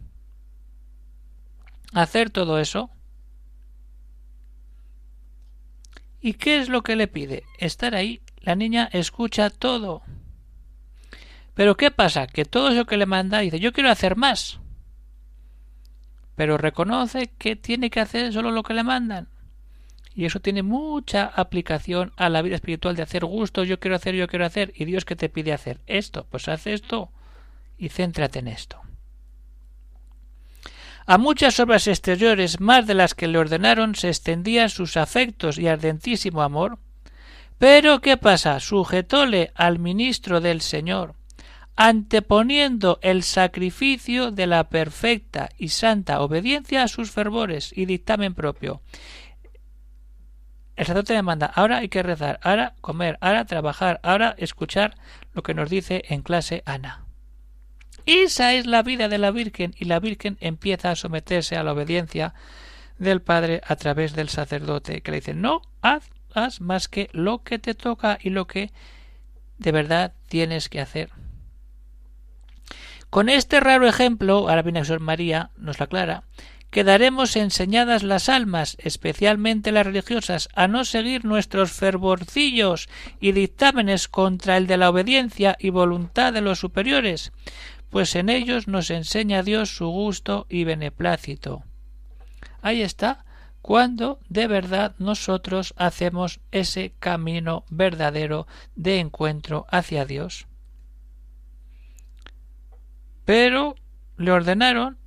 Hacer 1.93 2.29
todo 2.29 2.59
eso. 2.59 2.89
¿Y 6.21 6.33
qué 6.33 6.59
es 6.59 6.69
lo 6.69 6.83
que 6.83 6.95
le 6.95 7.07
pide? 7.07 7.43
Estar 7.57 7.95
ahí. 7.95 8.21
La 8.39 8.55
niña 8.55 8.89
escucha 8.93 9.49
todo. 9.49 10.01
Pero 11.53 11.75
¿qué 11.75 11.91
pasa? 11.91 12.27
Que 12.27 12.45
todo 12.45 12.69
eso 12.69 12.85
que 12.85 12.97
le 12.97 13.05
manda 13.05 13.39
dice 13.39 13.59
yo 13.59 13.73
quiero 13.73 13.89
hacer 13.89 14.15
más. 14.15 14.59
Pero 16.35 16.57
reconoce 16.57 17.27
que 17.37 17.55
tiene 17.55 17.89
que 17.89 17.99
hacer 17.99 18.31
solo 18.31 18.51
lo 18.51 18.63
que 18.63 18.73
le 18.73 18.83
mandan. 18.83 19.27
Y 20.13 20.25
eso 20.25 20.39
tiene 20.39 20.61
mucha 20.61 21.25
aplicación 21.25 22.11
a 22.17 22.29
la 22.29 22.41
vida 22.41 22.55
espiritual 22.55 22.95
de 22.95 23.03
hacer 23.03 23.23
gustos, 23.25 23.67
yo 23.67 23.79
quiero 23.79 23.95
hacer, 23.95 24.15
yo 24.15 24.27
quiero 24.27 24.45
hacer, 24.45 24.73
y 24.75 24.85
Dios 24.85 25.05
que 25.05 25.15
te 25.15 25.29
pide 25.29 25.53
hacer 25.53 25.79
esto, 25.87 26.25
pues 26.29 26.47
haz 26.47 26.67
esto 26.67 27.09
y 27.77 27.89
céntrate 27.89 28.39
en 28.39 28.47
esto. 28.49 28.81
A 31.05 31.17
muchas 31.17 31.59
obras 31.59 31.87
exteriores 31.87 32.59
más 32.59 32.85
de 32.87 32.93
las 32.93 33.15
que 33.15 33.27
le 33.27 33.37
ordenaron 33.37 33.95
se 33.95 34.09
extendían 34.09 34.69
sus 34.69 34.97
afectos 34.97 35.57
y 35.57 35.67
ardentísimo 35.67 36.41
amor. 36.41 36.77
Pero 37.57 38.01
¿qué 38.01 38.17
pasa? 38.17 38.59
Sujetóle 38.59 39.51
al 39.55 39.79
ministro 39.79 40.41
del 40.41 40.61
Señor, 40.61 41.15
anteponiendo 41.75 42.99
el 43.01 43.23
sacrificio 43.23 44.31
de 44.31 44.47
la 44.47 44.69
perfecta 44.69 45.49
y 45.57 45.69
santa 45.69 46.21
obediencia 46.21 46.83
a 46.83 46.87
sus 46.87 47.11
fervores 47.11 47.71
y 47.75 47.85
dictamen 47.85 48.33
propio. 48.33 48.81
El 50.81 50.87
sacerdote 50.87 51.13
le 51.13 51.21
manda, 51.21 51.45
ahora 51.45 51.77
hay 51.77 51.89
que 51.89 52.01
rezar, 52.01 52.39
ahora 52.41 52.73
comer, 52.81 53.19
ahora 53.21 53.45
trabajar, 53.45 53.99
ahora 54.01 54.33
escuchar 54.39 54.97
lo 55.31 55.43
que 55.43 55.53
nos 55.53 55.69
dice 55.69 56.01
en 56.09 56.23
clase 56.23 56.63
Ana. 56.65 57.05
Esa 58.07 58.55
es 58.55 58.65
la 58.65 58.81
vida 58.81 59.07
de 59.07 59.19
la 59.19 59.29
Virgen 59.29 59.75
y 59.77 59.85
la 59.85 59.99
Virgen 59.99 60.39
empieza 60.41 60.89
a 60.89 60.95
someterse 60.95 61.55
a 61.55 61.61
la 61.61 61.73
obediencia 61.73 62.33
del 62.97 63.21
Padre 63.21 63.61
a 63.67 63.75
través 63.75 64.15
del 64.15 64.29
sacerdote 64.29 65.01
que 65.01 65.11
le 65.11 65.17
dice 65.17 65.35
no 65.35 65.61
haz, 65.83 66.09
haz 66.33 66.61
más 66.61 66.87
que 66.87 67.09
lo 67.11 67.43
que 67.43 67.59
te 67.59 67.75
toca 67.75 68.17
y 68.19 68.31
lo 68.31 68.47
que 68.47 68.71
de 69.59 69.71
verdad 69.71 70.15
tienes 70.29 70.67
que 70.67 70.81
hacer. 70.81 71.11
Con 73.11 73.29
este 73.29 73.59
raro 73.59 73.87
ejemplo, 73.87 74.49
ahora 74.49 74.63
viene 74.63 74.81
María, 74.97 75.51
nos 75.57 75.77
lo 75.77 75.83
aclara, 75.83 76.23
quedaremos 76.71 77.35
enseñadas 77.35 78.01
las 78.01 78.29
almas, 78.29 78.77
especialmente 78.79 79.71
las 79.71 79.85
religiosas, 79.85 80.49
a 80.55 80.67
no 80.67 80.85
seguir 80.85 81.25
nuestros 81.25 81.71
fervorcillos 81.73 82.89
y 83.19 83.33
dictámenes 83.33 84.07
contra 84.07 84.57
el 84.57 84.67
de 84.67 84.77
la 84.77 84.89
obediencia 84.89 85.57
y 85.59 85.69
voluntad 85.69 86.33
de 86.33 86.41
los 86.41 86.59
superiores, 86.59 87.33
pues 87.89 88.15
en 88.15 88.29
ellos 88.29 88.69
nos 88.69 88.89
enseña 88.89 89.43
Dios 89.43 89.75
su 89.75 89.87
gusto 89.89 90.47
y 90.49 90.63
beneplácito. 90.63 91.63
Ahí 92.61 92.81
está, 92.81 93.25
cuando 93.61 94.19
de 94.29 94.47
verdad 94.47 94.95
nosotros 94.97 95.73
hacemos 95.77 96.39
ese 96.51 96.93
camino 96.99 97.65
verdadero 97.69 98.47
de 98.75 98.99
encuentro 98.99 99.65
hacia 99.69 100.05
Dios. 100.05 100.47
Pero 103.25 103.75
le 104.17 104.31
ordenaron 104.31 105.00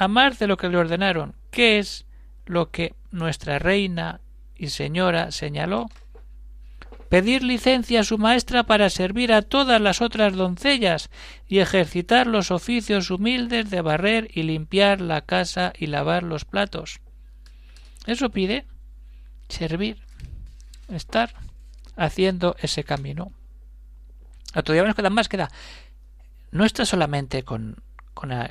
a 0.00 0.08
más 0.08 0.38
de 0.38 0.46
lo 0.46 0.56
que 0.56 0.70
le 0.70 0.78
ordenaron, 0.78 1.34
que 1.50 1.78
es 1.78 2.06
lo 2.46 2.70
que 2.70 2.94
nuestra 3.10 3.58
reina 3.58 4.22
y 4.56 4.68
señora 4.68 5.30
señaló, 5.30 5.90
pedir 7.10 7.42
licencia 7.42 8.00
a 8.00 8.04
su 8.04 8.16
maestra 8.16 8.62
para 8.62 8.88
servir 8.88 9.30
a 9.30 9.42
todas 9.42 9.78
las 9.78 10.00
otras 10.00 10.32
doncellas 10.32 11.10
y 11.46 11.58
ejercitar 11.58 12.26
los 12.26 12.50
oficios 12.50 13.10
humildes 13.10 13.68
de 13.68 13.82
barrer 13.82 14.30
y 14.32 14.44
limpiar 14.44 15.02
la 15.02 15.20
casa 15.20 15.74
y 15.78 15.88
lavar 15.88 16.22
los 16.22 16.46
platos. 16.46 17.00
Eso 18.06 18.30
pide 18.30 18.64
servir, 19.50 19.98
estar 20.88 21.34
haciendo 21.96 22.56
ese 22.60 22.84
camino. 22.84 23.32
A 24.54 24.62
todavía 24.62 24.86
nos 24.86 24.96
queda 24.96 25.10
más, 25.10 25.28
queda. 25.28 25.50
No 26.52 26.64
está 26.64 26.86
solamente 26.86 27.42
con, 27.42 27.82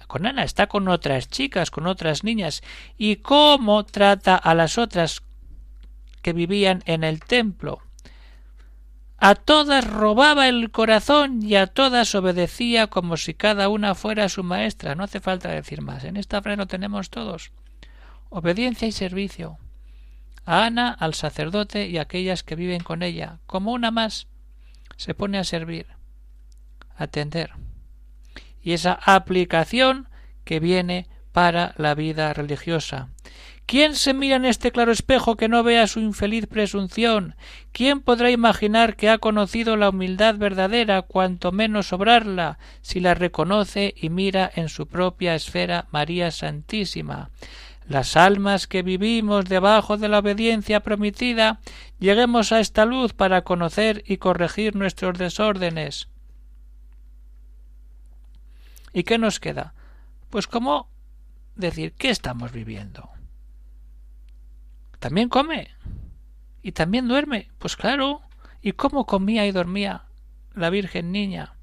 con, 0.07 0.25
Ana, 0.25 0.43
está 0.43 0.67
con 0.67 0.87
otras 0.87 1.27
chicas, 1.27 1.69
con 1.71 1.87
otras 1.87 2.23
niñas. 2.23 2.61
¿Y 2.97 3.17
cómo 3.17 3.85
trata 3.85 4.35
a 4.35 4.55
las 4.55 4.77
otras 4.77 5.21
que 6.21 6.33
vivían 6.33 6.81
en 6.85 7.03
el 7.03 7.19
templo? 7.19 7.81
A 9.17 9.35
todas 9.35 9.85
robaba 9.85 10.47
el 10.47 10.71
corazón 10.71 11.43
y 11.43 11.55
a 11.55 11.67
todas 11.67 12.15
obedecía 12.15 12.87
como 12.87 13.17
si 13.17 13.33
cada 13.33 13.69
una 13.69 13.93
fuera 13.93 14.29
su 14.29 14.43
maestra. 14.43 14.95
No 14.95 15.03
hace 15.03 15.19
falta 15.19 15.49
decir 15.49 15.81
más. 15.81 16.03
En 16.03 16.17
esta 16.17 16.41
frase 16.41 16.57
lo 16.57 16.67
tenemos 16.67 17.09
todos. 17.09 17.51
Obediencia 18.29 18.87
y 18.87 18.91
servicio. 18.91 19.57
A 20.45 20.65
Ana, 20.65 20.89
al 20.91 21.13
sacerdote 21.13 21.87
y 21.87 21.97
a 21.97 22.03
aquellas 22.03 22.43
que 22.43 22.55
viven 22.55 22.81
con 22.81 23.03
ella, 23.03 23.39
como 23.45 23.71
una 23.71 23.91
más, 23.91 24.27
se 24.95 25.13
pone 25.13 25.37
a 25.37 25.43
servir, 25.43 25.85
a 26.95 27.03
atender. 27.03 27.51
Y 28.69 28.73
esa 28.73 28.99
aplicación 29.03 30.09
que 30.43 30.59
viene 30.59 31.07
para 31.31 31.73
la 31.77 31.95
vida 31.95 32.31
religiosa. 32.33 33.09
¿Quién 33.65 33.95
se 33.95 34.13
mira 34.13 34.35
en 34.35 34.45
este 34.45 34.71
claro 34.71 34.91
espejo 34.91 35.37
que 35.37 35.47
no 35.47 35.63
vea 35.63 35.87
su 35.87 35.99
infeliz 35.99 36.45
presunción? 36.45 37.35
¿Quién 37.71 37.99
podrá 37.99 38.29
imaginar 38.29 38.95
que 38.95 39.09
ha 39.09 39.17
conocido 39.17 39.75
la 39.75 39.89
humildad 39.89 40.35
verdadera, 40.35 41.01
cuanto 41.01 41.51
menos 41.51 41.93
obrarla, 41.93 42.59
si 42.81 42.99
la 42.99 43.15
reconoce 43.15 43.95
y 43.97 44.11
mira 44.11 44.51
en 44.53 44.69
su 44.69 44.85
propia 44.85 45.33
esfera 45.33 45.87
María 45.89 46.29
Santísima? 46.29 47.31
Las 47.87 48.15
almas 48.15 48.67
que 48.67 48.83
vivimos 48.83 49.45
debajo 49.45 49.97
de 49.97 50.09
la 50.09 50.19
obediencia 50.19 50.81
prometida, 50.81 51.59
lleguemos 51.97 52.51
a 52.51 52.59
esta 52.59 52.85
luz 52.85 53.13
para 53.13 53.41
conocer 53.41 54.03
y 54.05 54.17
corregir 54.17 54.75
nuestros 54.75 55.17
desórdenes. 55.17 56.07
¿Y 58.93 59.03
qué 59.03 59.17
nos 59.17 59.39
queda? 59.39 59.73
Pues 60.29 60.47
cómo 60.47 60.89
decir 61.55 61.93
qué 61.93 62.09
estamos 62.09 62.51
viviendo 62.51 63.09
también 64.99 65.29
come 65.29 65.69
y 66.61 66.73
también 66.73 67.07
duerme. 67.07 67.49
Pues 67.57 67.75
claro. 67.75 68.21
¿Y 68.61 68.73
cómo 68.73 69.05
comía 69.05 69.47
y 69.47 69.51
dormía 69.51 70.03
la 70.53 70.69
Virgen 70.69 71.11
Niña? 71.11 71.55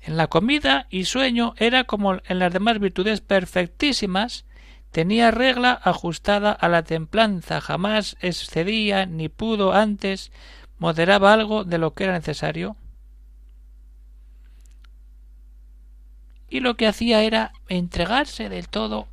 En 0.00 0.16
la 0.16 0.26
comida 0.26 0.86
y 0.90 1.04
sueño 1.04 1.54
era 1.58 1.84
como 1.84 2.14
en 2.14 2.38
las 2.38 2.52
demás 2.52 2.80
virtudes 2.80 3.20
perfectísimas, 3.20 4.46
tenía 4.90 5.30
regla 5.30 5.78
ajustada 5.84 6.50
a 6.50 6.68
la 6.68 6.82
templanza, 6.82 7.60
jamás 7.60 8.16
excedía 8.20 9.06
ni 9.06 9.28
pudo 9.28 9.74
antes 9.74 10.32
moderaba 10.78 11.32
algo 11.32 11.62
de 11.62 11.78
lo 11.78 11.92
que 11.92 12.04
era 12.04 12.14
necesario. 12.14 12.76
Y 16.52 16.60
lo 16.60 16.76
que 16.76 16.86
hacía 16.86 17.22
era 17.22 17.52
entregarse 17.70 18.50
del 18.50 18.68
todo 18.68 19.08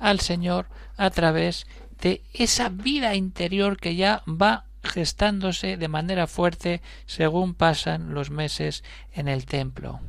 al 0.00 0.18
Señor 0.18 0.66
a 0.96 1.10
través 1.10 1.68
de 2.00 2.24
esa 2.32 2.68
vida 2.68 3.14
interior 3.14 3.76
que 3.76 3.94
ya 3.94 4.24
va 4.26 4.64
gestándose 4.82 5.76
de 5.76 5.86
manera 5.86 6.26
fuerte 6.26 6.82
según 7.06 7.54
pasan 7.54 8.12
los 8.12 8.30
meses 8.30 8.82
en 9.12 9.28
el 9.28 9.46
templo. 9.46 10.00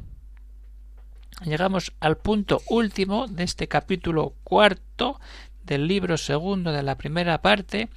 Llegamos 1.45 1.93
al 1.99 2.17
punto 2.17 2.63
último 2.67 3.27
de 3.27 3.43
este 3.43 3.67
capítulo 3.67 4.33
cuarto 4.43 5.19
del 5.61 5.87
libro 5.87 6.17
segundo 6.17 6.71
de 6.71 6.81
la 6.81 6.97
primera 6.97 7.43
parte, 7.43 7.89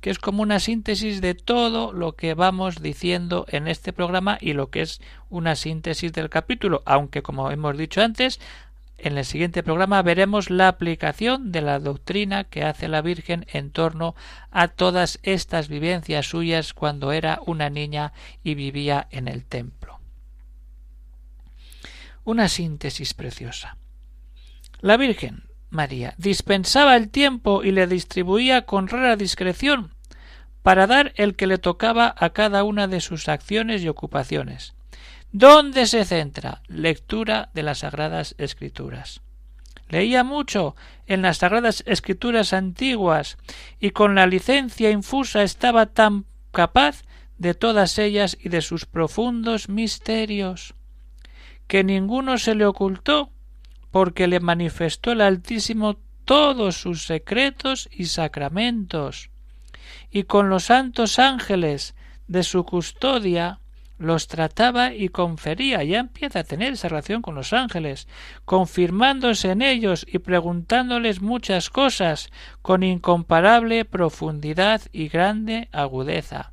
que 0.00 0.10
es 0.10 0.18
como 0.18 0.42
una 0.42 0.60
síntesis 0.60 1.20
de 1.20 1.34
todo 1.34 1.92
lo 1.92 2.14
que 2.14 2.34
vamos 2.34 2.82
diciendo 2.82 3.46
en 3.48 3.68
este 3.68 3.92
programa 3.92 4.38
y 4.40 4.52
lo 4.52 4.70
que 4.70 4.82
es 4.82 5.00
una 5.28 5.56
síntesis 5.56 6.12
del 6.12 6.30
capítulo, 6.30 6.82
aunque 6.86 7.22
como 7.22 7.50
hemos 7.50 7.76
dicho 7.76 8.02
antes, 8.02 8.40
en 8.98 9.16
el 9.16 9.24
siguiente 9.24 9.62
programa 9.62 10.02
veremos 10.02 10.50
la 10.50 10.66
aplicación 10.66 11.52
de 11.52 11.60
la 11.60 11.78
doctrina 11.78 12.44
que 12.44 12.64
hace 12.64 12.88
la 12.88 13.00
Virgen 13.00 13.46
en 13.52 13.70
torno 13.70 14.16
a 14.50 14.68
todas 14.68 15.20
estas 15.22 15.68
vivencias 15.68 16.26
suyas 16.26 16.74
cuando 16.74 17.12
era 17.12 17.40
una 17.46 17.70
niña 17.70 18.12
y 18.42 18.54
vivía 18.54 19.06
en 19.10 19.28
el 19.28 19.44
templo. 19.44 20.00
Una 22.24 22.48
síntesis 22.48 23.14
preciosa. 23.14 23.78
La 24.80 24.96
Virgen 24.96 25.47
María 25.70 26.14
dispensaba 26.18 26.96
el 26.96 27.08
tiempo 27.08 27.62
y 27.62 27.72
le 27.72 27.86
distribuía 27.86 28.66
con 28.66 28.88
rara 28.88 29.16
discreción 29.16 29.94
para 30.62 30.86
dar 30.86 31.12
el 31.16 31.36
que 31.36 31.46
le 31.46 31.58
tocaba 31.58 32.14
a 32.18 32.30
cada 32.30 32.64
una 32.64 32.88
de 32.88 33.00
sus 33.00 33.28
acciones 33.28 33.82
y 33.82 33.88
ocupaciones 33.88 34.74
¿Dónde 35.32 35.86
se 35.86 36.06
centra? 36.06 36.62
Lectura 36.68 37.50
de 37.52 37.62
las 37.62 37.80
Sagradas 37.80 38.34
Escrituras. 38.38 39.20
Leía 39.90 40.24
mucho 40.24 40.74
en 41.06 41.20
las 41.20 41.38
Sagradas 41.38 41.84
Escrituras 41.86 42.54
antiguas 42.54 43.36
y 43.78 43.90
con 43.90 44.14
la 44.14 44.26
licencia 44.26 44.90
infusa 44.90 45.42
estaba 45.42 45.84
tan 45.84 46.24
capaz 46.50 47.02
de 47.36 47.52
todas 47.52 47.98
ellas 47.98 48.38
y 48.40 48.48
de 48.48 48.62
sus 48.62 48.86
profundos 48.86 49.68
misterios 49.68 50.74
que 51.66 51.84
ninguno 51.84 52.38
se 52.38 52.54
le 52.54 52.64
ocultó 52.64 53.30
porque 53.90 54.26
le 54.26 54.40
manifestó 54.40 55.12
el 55.12 55.20
Altísimo 55.20 55.98
todos 56.24 56.76
sus 56.76 57.04
secretos 57.04 57.88
y 57.90 58.06
sacramentos 58.06 59.30
y 60.10 60.24
con 60.24 60.48
los 60.48 60.64
santos 60.64 61.18
ángeles 61.18 61.94
de 62.26 62.42
su 62.42 62.64
custodia 62.64 63.60
los 63.98 64.28
trataba 64.28 64.94
y 64.94 65.08
confería, 65.08 65.82
ya 65.82 65.98
empieza 65.98 66.40
a 66.40 66.44
tener 66.44 66.74
esa 66.74 66.88
relación 66.88 67.20
con 67.20 67.34
los 67.34 67.52
ángeles, 67.52 68.06
confirmándose 68.44 69.50
en 69.50 69.60
ellos 69.60 70.06
y 70.08 70.20
preguntándoles 70.20 71.20
muchas 71.20 71.68
cosas 71.68 72.30
con 72.62 72.84
incomparable 72.84 73.84
profundidad 73.84 74.82
y 74.92 75.08
grande 75.08 75.68
agudeza. 75.72 76.52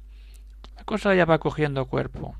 La 0.75 0.83
cosa 0.85 1.13
ya 1.13 1.25
va 1.25 1.37
cogiendo 1.37 1.85
cuerpo. 1.85 2.35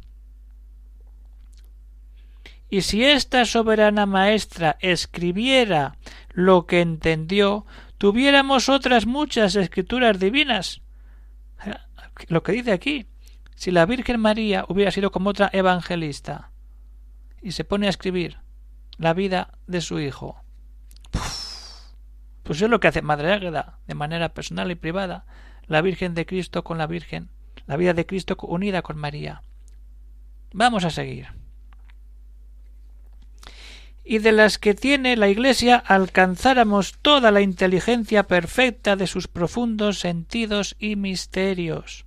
Y 2.76 2.82
si 2.82 3.06
esta 3.06 3.46
soberana 3.46 4.06
maestra 4.06 4.76
escribiera 4.82 5.98
lo 6.34 6.66
que 6.66 6.82
entendió, 6.82 7.66
tuviéramos 7.98 8.68
otras 8.68 9.06
muchas 9.06 9.56
escrituras 9.56 10.20
divinas. 10.20 10.82
Lo 12.28 12.44
que 12.44 12.52
dice 12.52 12.74
aquí, 12.74 13.06
si 13.56 13.72
la 13.72 13.86
Virgen 13.86 14.20
María 14.20 14.66
hubiera 14.68 14.92
sido 14.92 15.10
como 15.14 15.30
otra 15.30 15.50
evangelista 15.54 16.52
y 17.42 17.54
se 17.54 17.64
pone 17.64 17.88
a 17.88 17.92
escribir 17.92 18.40
la 18.98 19.14
vida 19.14 19.58
de 19.68 19.80
su 19.80 20.02
hijo, 20.02 20.44
pues 22.44 22.62
es 22.62 22.70
lo 22.70 22.82
que 22.82 22.90
hace 22.90 23.02
Madre 23.02 23.32
Águeda 23.32 23.80
de 23.88 23.96
manera 23.96 24.34
personal 24.34 24.70
y 24.70 24.76
privada, 24.76 25.26
la 25.68 25.82
Virgen 25.82 26.14
de 26.14 26.26
Cristo 26.26 26.66
con 26.66 26.78
la 26.78 26.88
Virgen, 26.88 27.30
la 27.68 27.78
vida 27.78 27.94
de 27.94 28.06
Cristo 28.06 28.36
unida 28.42 28.82
con 28.82 28.98
María. 28.98 29.44
Vamos 30.52 30.84
a 30.84 30.90
seguir. 30.90 31.45
Y 34.06 34.20
de 34.20 34.32
las 34.32 34.60
que 34.60 34.76
tiene 34.76 35.18
la 35.18 35.30
Iglesia 35.30 35.78
alcanzáramos 35.78 36.94
toda 37.02 37.32
la 37.32 37.42
inteligencia 37.42 38.24
perfecta 38.24 38.96
de 38.96 39.08
sus 39.08 39.28
profundos 39.28 40.00
sentidos 40.00 40.76
y 40.78 40.96
misterios. 40.96 42.06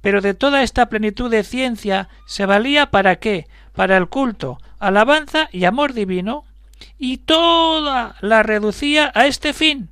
Pero 0.00 0.20
de 0.20 0.34
toda 0.34 0.62
esta 0.62 0.88
plenitud 0.88 1.30
de 1.30 1.44
ciencia 1.44 2.08
se 2.26 2.44
valía 2.44 2.90
para 2.90 3.16
qué? 3.16 3.46
Para 3.72 3.96
el 3.96 4.08
culto, 4.08 4.58
alabanza 4.80 5.48
y 5.52 5.64
amor 5.64 5.92
divino, 5.92 6.44
y 6.98 7.18
toda 7.18 8.16
la 8.20 8.42
reducía 8.42 9.12
a 9.14 9.26
este 9.26 9.52
fin, 9.52 9.90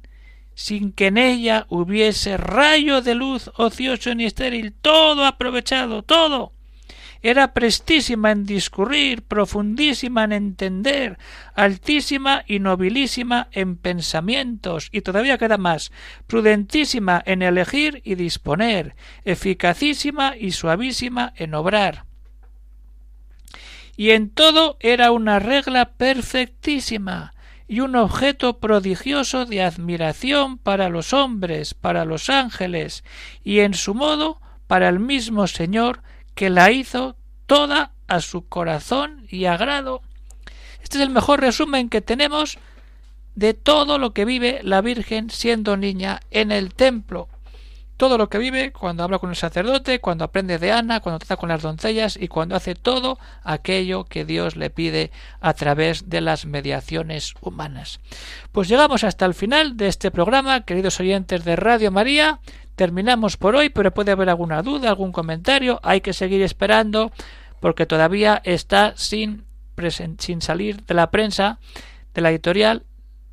sin 0.55 0.93
que 0.93 1.07
en 1.07 1.19
ella 1.19 1.67
hubiese 1.69 2.37
rayo 2.37 3.03
de 3.03 3.15
luz 3.15 3.51
ocioso 3.57 4.15
ni 4.15 4.25
estéril, 4.25 4.73
todo 4.73 5.27
aprovechado, 5.27 6.03
todo. 6.03 6.53
Era 7.25 7.55
prestísima 7.55 8.33
en 8.33 8.45
discurrir, 8.45 9.23
profundísima 9.23 10.25
en 10.25 10.33
entender, 10.33 11.17
altísima 11.55 12.45
y 12.47 12.59
nobilísima 12.59 13.49
en 13.53 13.79
pensamientos, 13.79 14.91
y 14.93 15.01
todavía 15.01 15.39
queda 15.39 15.57
más, 15.57 15.91
prudentísima 16.27 17.23
en 17.25 17.41
elegir 17.41 18.03
y 18.05 18.17
disponer, 18.17 18.95
eficacísima 19.25 20.37
y 20.37 20.51
suavísima 20.51 21.33
en 21.37 21.55
obrar. 21.55 22.05
Y 23.97 24.11
en 24.11 24.29
todo 24.29 24.77
era 24.81 25.11
una 25.11 25.39
regla 25.39 25.93
perfectísima 25.93 27.33
y 27.67 27.81
un 27.81 27.97
objeto 27.97 28.59
prodigioso 28.59 29.47
de 29.47 29.63
admiración 29.63 30.59
para 30.59 30.91
los 30.91 31.15
hombres, 31.15 31.73
para 31.73 32.05
los 32.05 32.29
ángeles, 32.29 33.03
y 33.43 33.61
en 33.61 33.73
su 33.73 33.95
modo 33.95 34.43
para 34.67 34.91
el 34.91 35.01
mismo 35.01 35.47
Señor 35.47 36.03
que 36.35 36.51
la 36.51 36.71
hizo 36.71 37.17
toda 37.47 37.93
a 38.07 38.21
su 38.21 38.49
corazón 38.49 39.27
y 39.31 39.47
agrado. 39.47 40.03
Este 40.83 40.99
es 40.99 41.03
el 41.03 41.11
mejor 41.11 41.41
resumen 41.41 41.89
que 41.89 42.01
tenemos 42.01 42.59
de 43.35 43.55
todo 43.55 43.99
lo 43.99 44.13
que 44.13 44.25
vive 44.25 44.61
la 44.63 44.81
Virgen 44.81 45.31
siendo 45.31 45.77
niña 45.77 46.21
en 46.31 46.53
el 46.53 46.75
templo 46.75 47.29
todo 47.97 48.19
lo 48.19 48.29
que 48.29 48.39
vive 48.39 48.73
cuando 48.73 49.05
habla 49.05 49.19
con 49.19 49.31
el 49.31 49.37
sacerdote, 49.37 50.01
cuando 50.01 50.25
aprende 50.25 50.59
de 50.59 50.73
Ana, 50.73 51.01
cuando 51.01 51.21
trata 51.21 51.37
con 51.37 51.49
las 51.49 51.63
doncellas 51.63 52.17
y 52.21 52.29
cuando 52.29 52.57
hace 52.57 52.75
todo 52.75 53.19
aquello 53.43 54.05
que 54.05 54.25
Dios 54.25 54.57
le 54.57 54.71
pide 54.71 55.13
a 55.41 55.55
través 55.55 56.09
de 56.11 56.21
las 56.21 56.45
mediaciones 56.45 57.35
humanas. 57.41 58.01
Pues 58.53 58.69
llegamos 58.69 59.05
hasta 59.05 59.27
el 59.27 59.35
final 59.35 59.77
de 59.77 59.89
este 59.89 60.11
programa, 60.11 60.65
queridos 60.65 60.99
oyentes 60.99 61.45
de 61.45 61.57
Radio 61.57 61.91
María. 61.91 62.41
Terminamos 62.77 63.37
por 63.37 63.55
hoy, 63.55 63.69
pero 63.69 63.93
puede 63.93 64.13
haber 64.13 64.29
alguna 64.29 64.63
duda, 64.63 64.89
algún 64.89 65.13
comentario. 65.13 65.81
Hay 65.83 66.01
que 66.01 66.13
seguir 66.13 66.43
esperando 66.43 67.13
porque 67.61 67.87
todavía 67.87 68.41
está 68.45 68.95
sin, 68.97 69.45
salir 70.41 70.85
de 70.85 70.95
la 70.95 71.11
prensa 71.11 71.59
de 72.13 72.21
la 72.21 72.31
editorial 72.31 72.85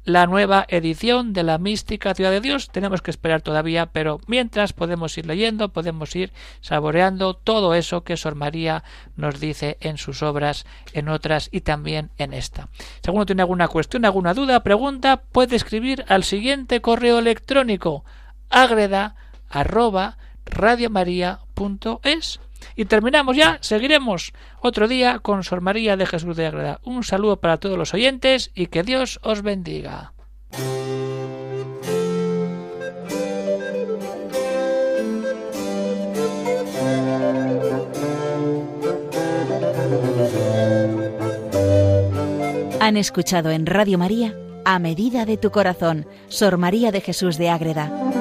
la 0.04 0.26
nueva 0.26 0.66
edición 0.68 1.32
de 1.34 1.44
la 1.44 1.58
mística 1.60 2.16
ciudad 2.16 2.32
de 2.32 2.42
Dios. 2.42 2.70
Tenemos 2.70 3.02
que 3.02 3.12
esperar 3.12 3.42
todavía, 3.42 3.88
pero 3.88 4.20
mientras 4.26 4.74
podemos 4.74 5.16
ir 5.18 5.28
leyendo, 5.28 5.70
podemos 5.70 6.16
ir 6.16 6.34
saboreando 6.62 7.36
todo 7.36 7.76
eso 7.76 8.04
que 8.04 8.18
Sor 8.18 8.36
María 8.36 8.84
nos 9.16 9.40
dice 9.40 9.78
en 9.80 9.98
sus 9.98 10.24
obras, 10.24 10.66
en 10.94 11.08
otras 11.08 11.50
y 11.52 11.62
también 11.62 12.10
en 12.18 12.34
esta. 12.34 12.70
Si 12.78 13.10
alguno 13.10 13.28
tiene 13.28 13.44
alguna 13.44 13.68
cuestión, 13.68 14.06
alguna 14.06 14.34
duda, 14.34 14.64
pregunta, 14.64 15.22
puede 15.32 15.56
escribir 15.56 16.04
al 16.08 16.24
siguiente 16.24 16.82
correo 16.82 17.20
electrónico 17.20 18.04
agreda 18.50 19.16
arroba 19.52 20.18
radiomaria.es 20.46 22.40
y 22.76 22.86
terminamos 22.86 23.36
ya, 23.36 23.58
seguiremos 23.62 24.34
otro 24.62 24.88
día 24.88 25.20
con 25.20 25.44
Sor 25.44 25.62
María 25.62 25.98
de 25.98 26.06
Jesús 26.06 26.36
de 26.36 26.48
Agreda. 26.48 26.80
Un 26.84 27.04
saludo 27.04 27.40
para 27.40 27.58
todos 27.58 27.78
los 27.78 27.94
oyentes 27.94 28.52
y 28.56 28.68
que 28.68 28.84
Dios 28.84 29.20
os 29.24 29.42
bendiga. 29.42 30.14
Han 42.80 42.98
escuchado 42.98 43.52
en 43.52 43.68
Radio 43.68 43.98
María, 43.98 44.36
a 44.66 44.80
medida 44.80 45.26
de 45.26 45.38
tu 45.38 45.52
corazón, 45.52 46.08
Sor 46.30 46.58
María 46.58 46.92
de 46.92 47.02
Jesús 47.02 47.38
de 47.38 47.50
Ágreda 47.50 48.21